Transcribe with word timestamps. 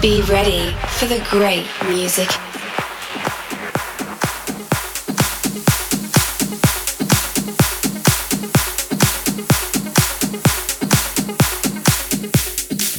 be 0.00 0.22
ready 0.22 0.72
for 0.98 1.06
the 1.06 1.24
great 1.30 1.66
music. 1.88 2.28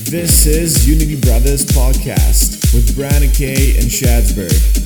This 0.10 0.46
is 0.46 0.88
Unity 0.88 1.20
Brothers 1.20 1.66
Podcast 1.66 2.74
with 2.74 2.96
Brandon 2.96 3.32
Kay 3.32 3.78
and 3.78 3.88
Shadsburg. 3.88 4.81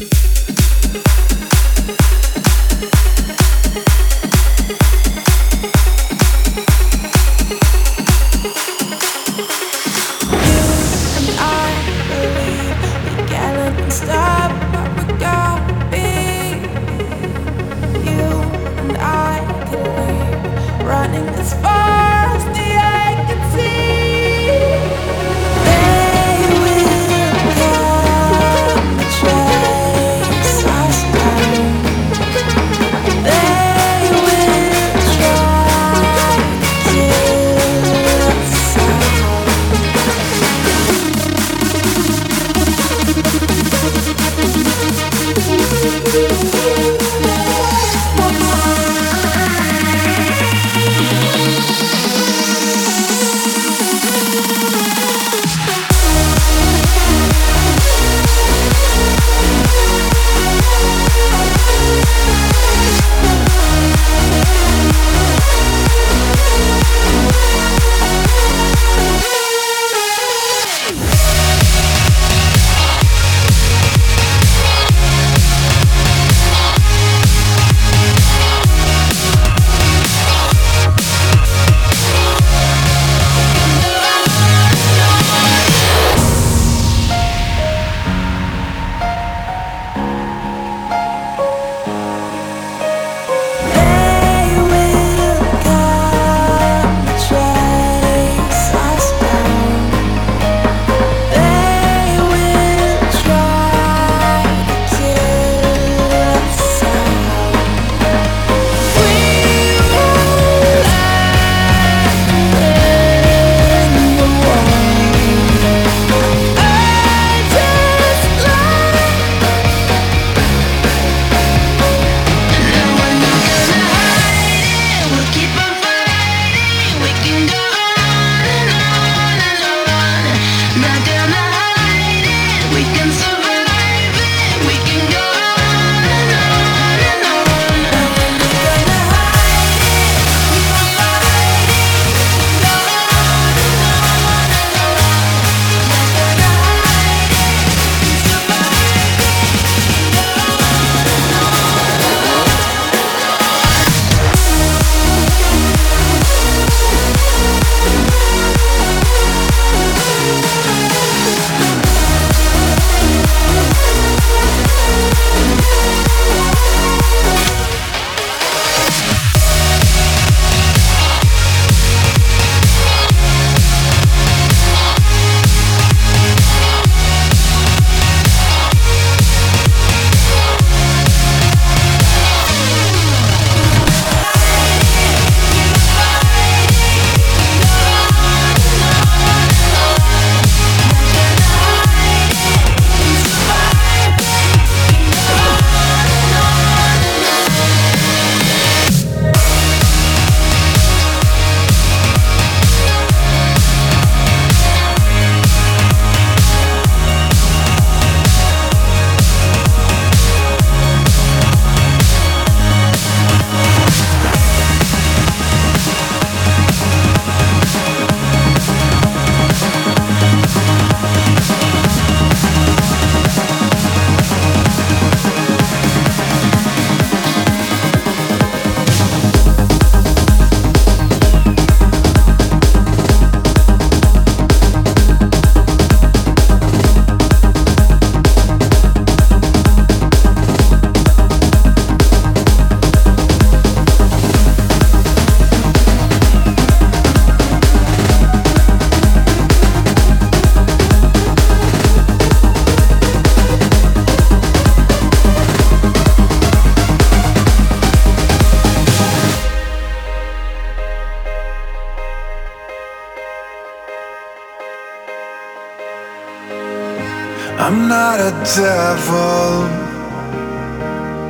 Devil. 268.56 269.68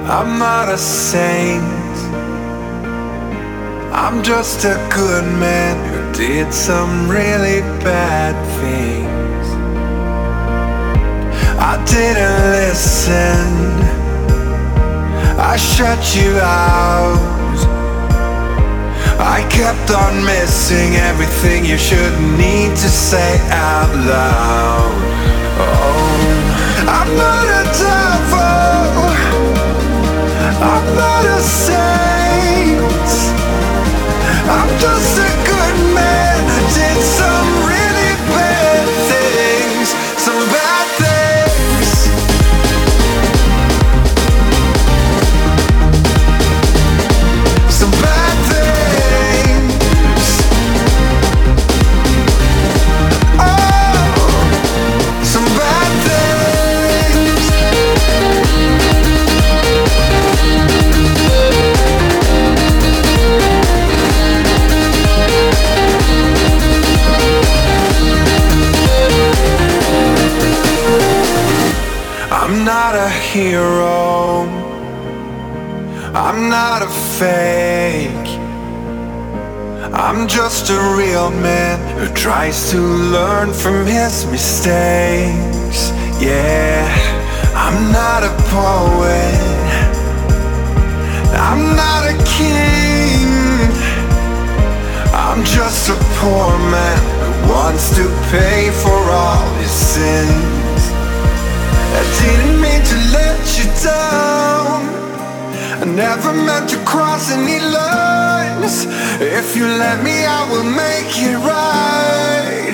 I'm 0.07 0.37
not 0.37 0.69
a 0.69 0.77
saint. 0.77 1.63
I'm 3.91 4.21
just 4.21 4.63
a 4.65 4.77
good 4.93 5.25
man 5.39 5.75
who 5.89 6.13
did 6.13 6.53
some 6.53 7.09
really 7.09 7.61
bad 7.83 8.35
things. 8.61 9.47
I 11.57 11.83
didn't 11.85 12.41
listen. 12.59 13.45
I 15.51 15.57
shut 15.57 16.01
you 16.15 16.31
out. 16.39 17.35
I 19.17 19.41
kept 19.49 19.89
on 19.89 20.23
missing 20.23 20.95
everything 21.09 21.65
you 21.65 21.77
should 21.79 22.15
need 22.37 22.69
to 22.83 22.89
say 23.09 23.39
out 23.49 23.91
loud. 24.13 24.93
Oh, 25.57 25.94
I'm 26.87 27.15
not 27.17 27.45
a 27.45 27.63
devil. 27.81 29.09
I'm 30.61 30.95
not 30.95 31.25
a 31.25 31.41
saint. 31.41 33.11
I'm 34.47 34.69
just 34.79 35.14
not 76.61 76.81
a 76.81 76.91
fake. 77.19 78.29
I'm 80.05 80.25
just 80.25 80.69
a 80.69 80.79
real 81.01 81.29
man 81.49 81.75
who 81.97 82.07
tries 82.13 82.71
to 82.71 82.79
learn 83.15 83.49
from 83.51 83.85
his 83.85 84.25
mistakes. 84.35 85.79
Yeah, 86.27 86.79
I'm 87.65 87.79
not 87.99 88.21
a 88.31 88.33
poet. 88.55 89.95
I'm 91.47 91.63
not 91.83 92.01
a 92.13 92.15
king. 92.37 93.67
I'm 95.27 95.41
just 95.57 95.89
a 95.95 95.97
poor 96.19 96.49
man 96.75 96.99
who 97.23 97.31
wants 97.55 97.85
to 97.97 98.05
pay 98.31 98.61
for 98.83 98.99
all 99.21 99.45
his 99.61 99.75
sins. 99.93 100.81
I 101.99 102.03
didn't 102.21 102.57
mean 102.65 102.81
to 102.91 102.97
let 103.17 103.39
you 103.57 103.65
down. 103.83 103.94
Never 105.93 106.33
meant 106.33 106.69
to 106.71 106.77
cross 106.83 107.31
any 107.31 107.59
lines. 107.59 108.85
If 109.21 109.55
you 109.55 109.67
let 109.67 110.03
me, 110.03 110.25
I 110.25 110.49
will 110.49 110.63
make 110.63 111.13
it 111.15 111.37
right. 111.37 112.73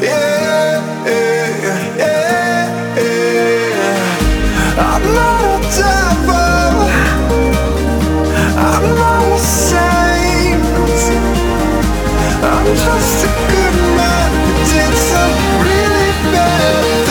Yeah, 0.00 0.82
yeah, 1.06 1.96
yeah, 1.96 2.96
yeah. 2.96 3.96
I'm 4.78 5.04
not 5.14 5.42
a 5.48 5.60
devil. 5.80 6.76
I'm 8.68 8.84
not 8.94 9.24
a 9.32 9.38
saint. 9.40 10.62
I'm 12.42 12.66
just 12.66 13.24
a 13.24 13.30
good 13.50 13.76
man 13.96 14.30
who 14.36 14.52
did 14.70 14.94
some 15.10 15.34
really 15.64 16.10
bad 16.32 17.09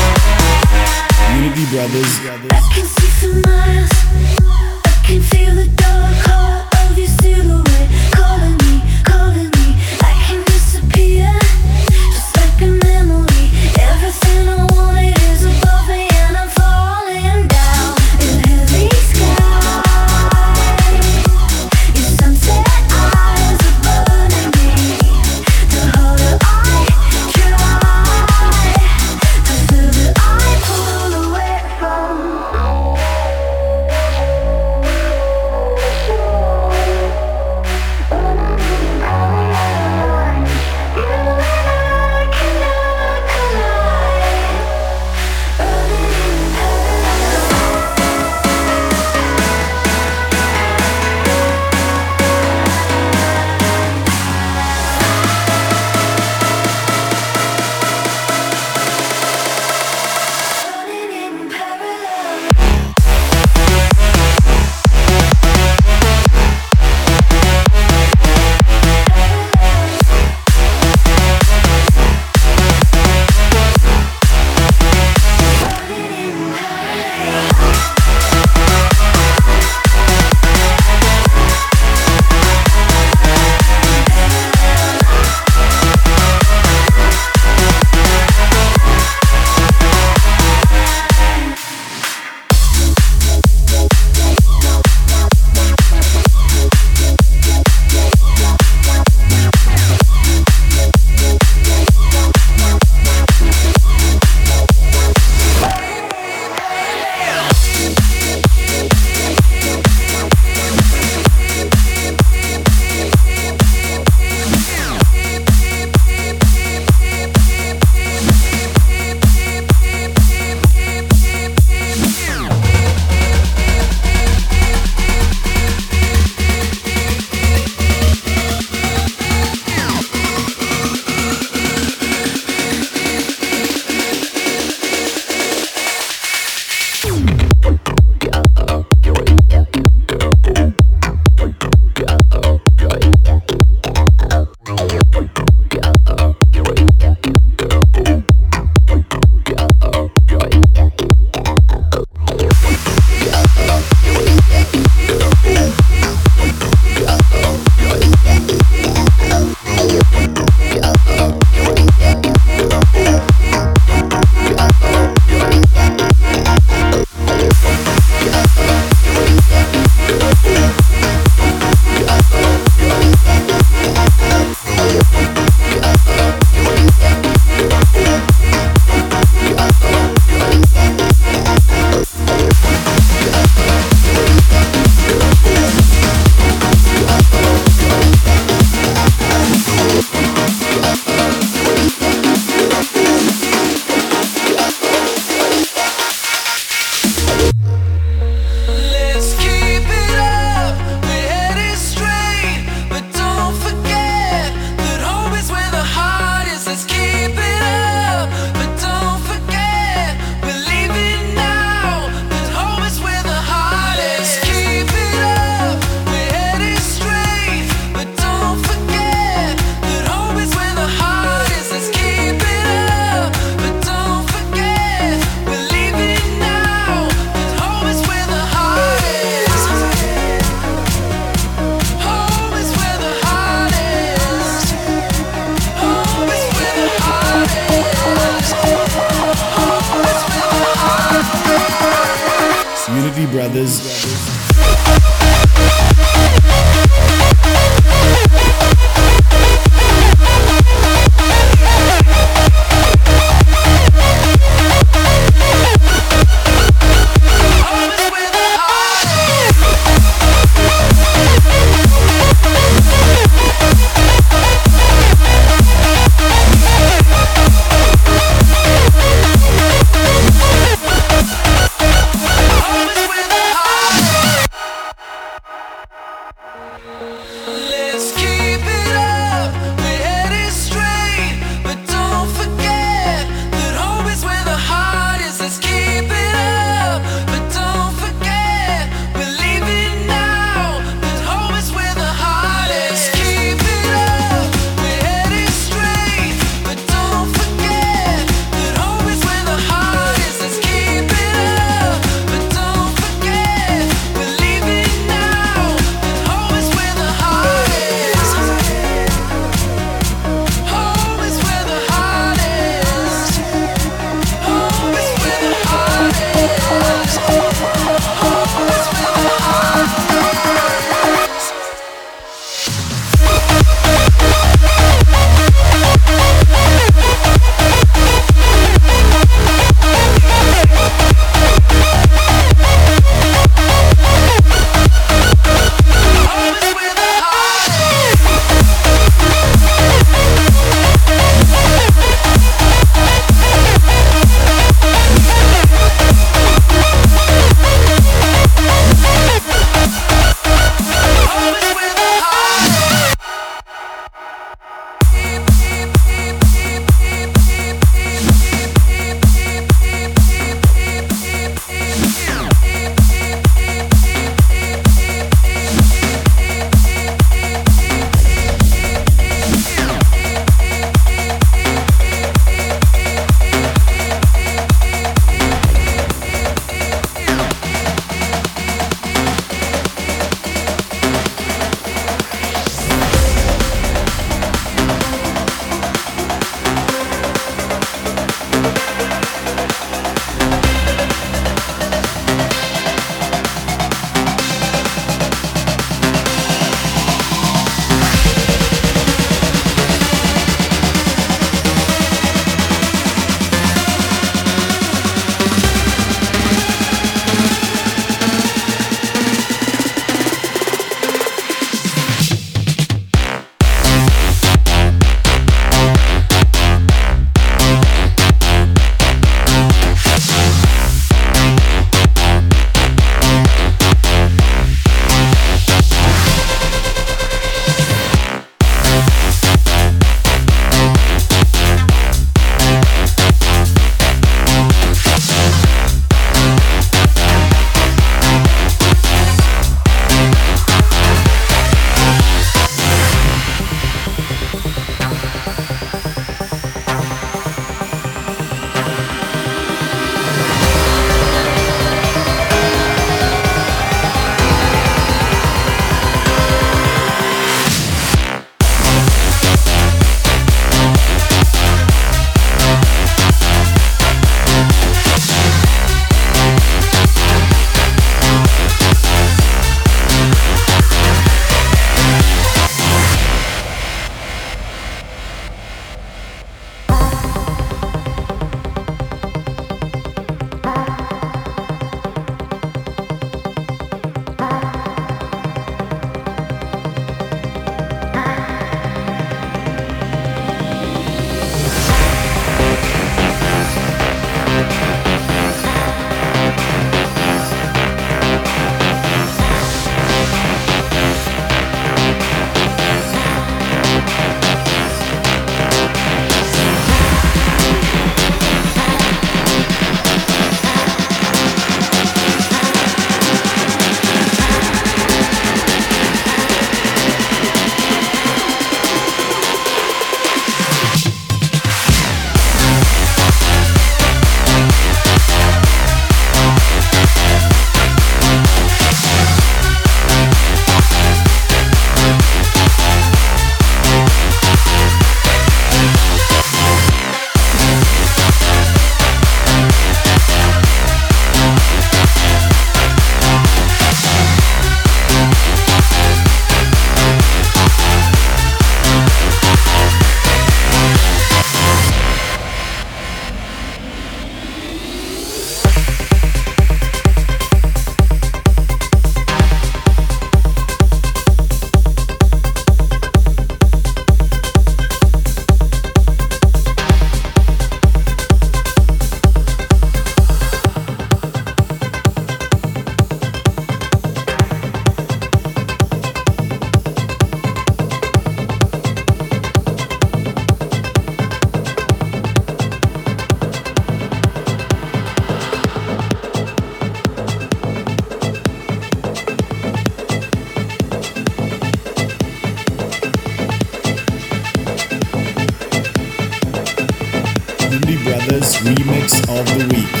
the 599.45 599.67
week. 599.73 600.00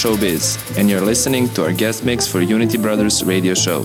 showbiz, 0.00 0.56
and 0.78 0.88
you're 0.88 1.02
listening 1.02 1.46
to 1.50 1.62
our 1.62 1.74
guest 1.74 2.06
mix 2.06 2.26
for 2.26 2.40
Unity 2.40 2.78
Brothers 2.78 3.22
Radio 3.22 3.52
Show. 3.52 3.84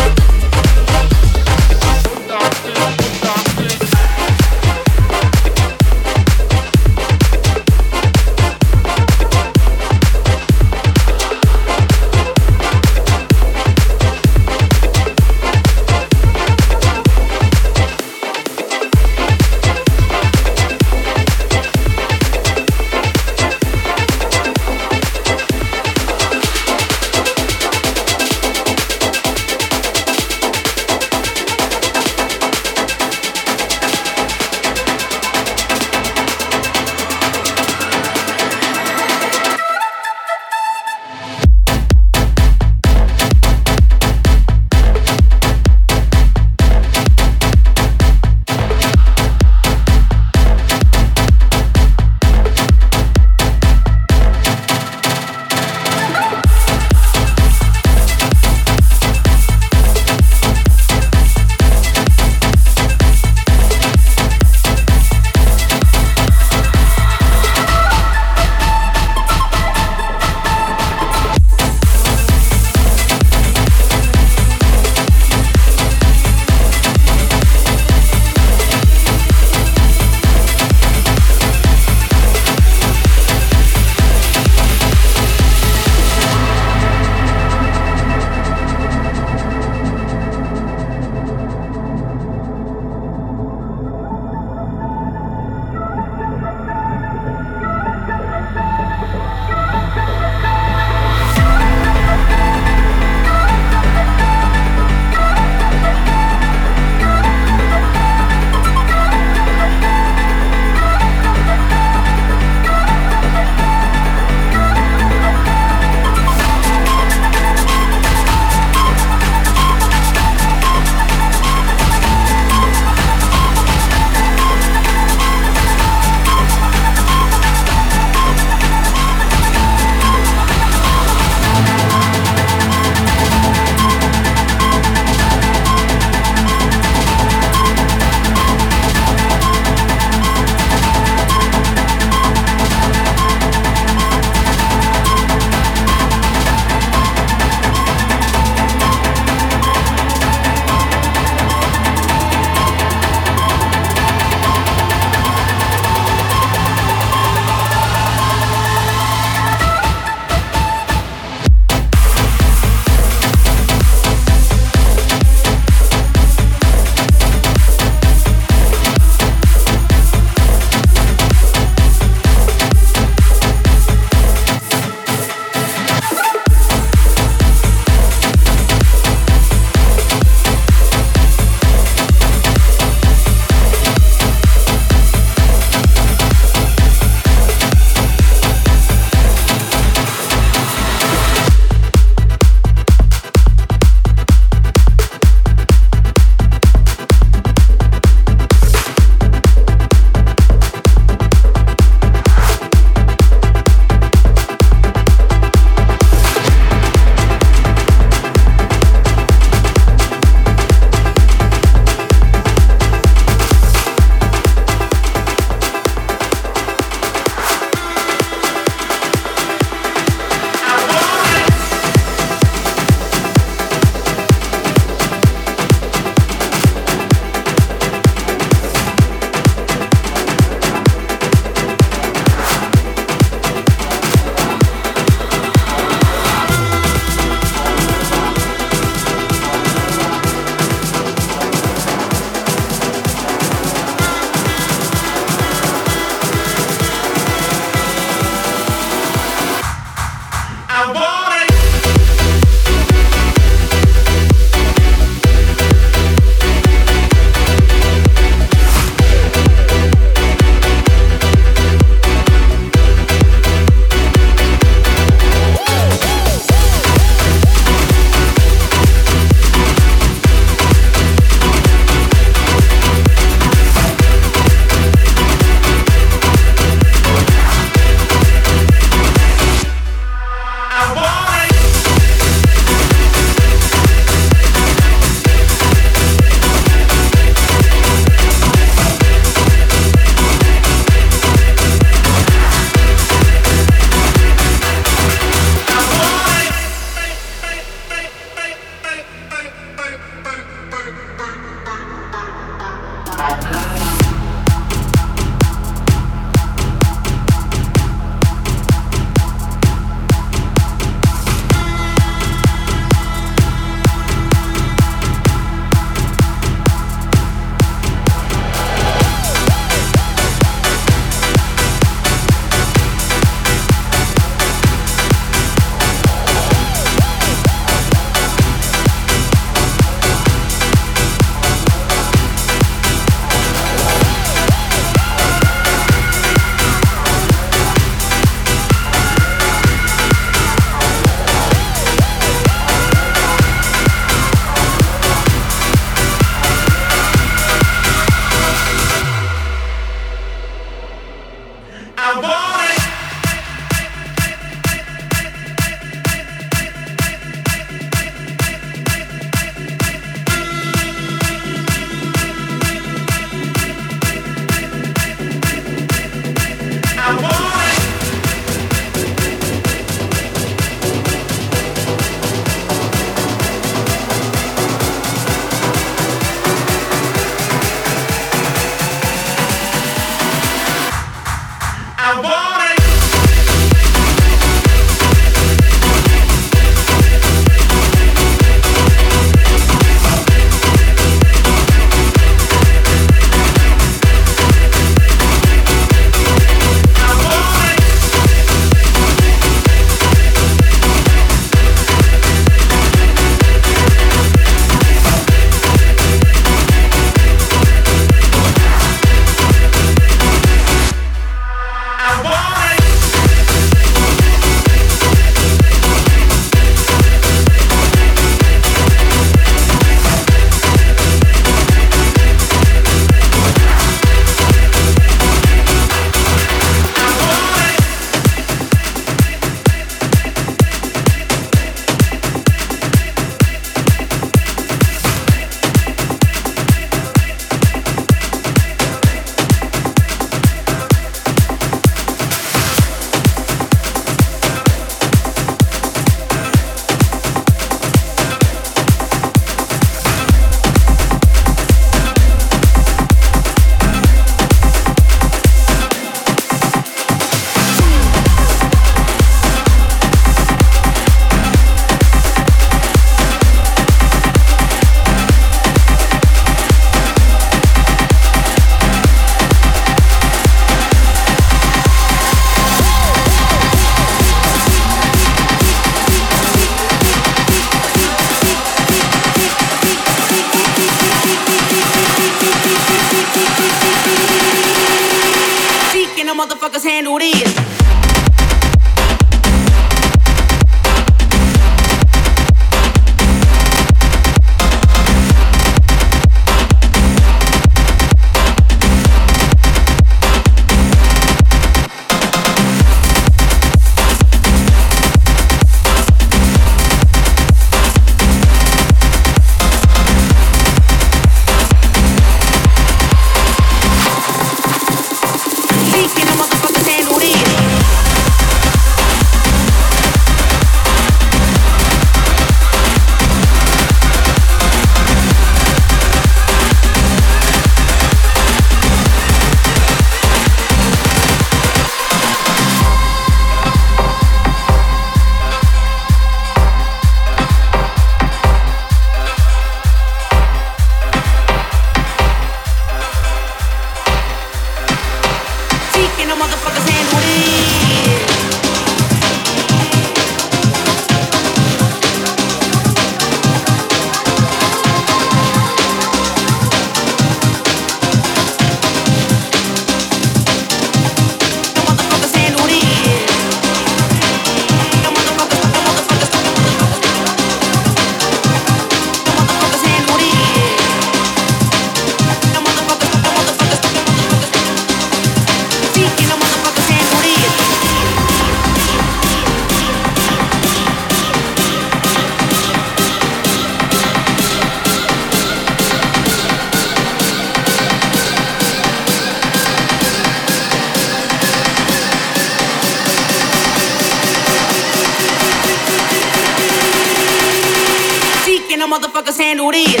The 599.31 599.37
motherfuckers 599.37 599.39
handle 599.39 600.00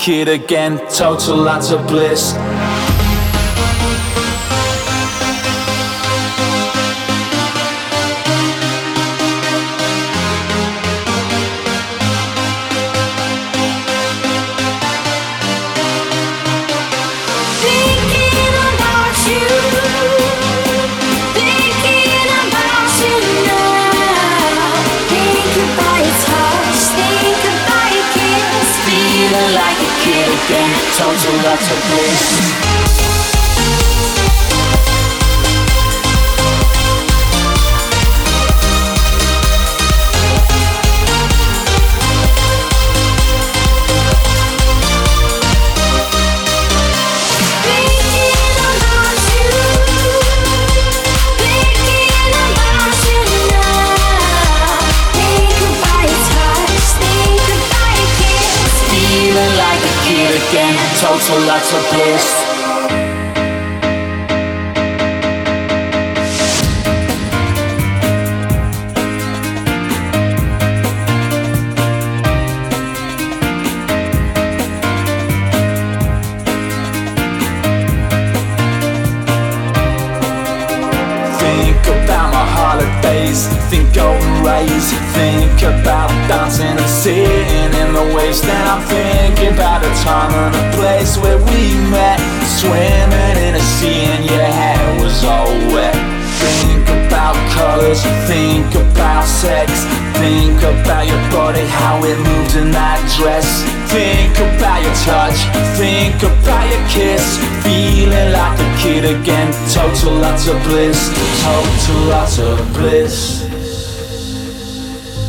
kid 0.00 0.28
again. 0.28 0.78
Total 0.88 1.36
lots 1.36 1.72
of 1.72 1.86
bliss. 1.86 2.32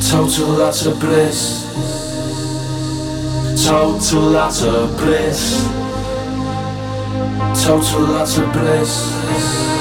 Total 0.10 0.62
utter 0.62 0.96
bliss. 0.96 1.66
Total 3.66 4.36
utter 4.36 4.88
bliss. 4.98 5.64
Total 7.64 8.16
utter 8.16 8.48
bliss. 8.52 9.81